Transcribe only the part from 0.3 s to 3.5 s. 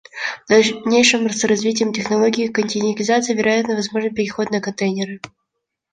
В дальнейшем, с развитием технологии контейнеризации,